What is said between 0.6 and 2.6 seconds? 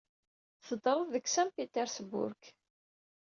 Teddred deg Saint Petersburg.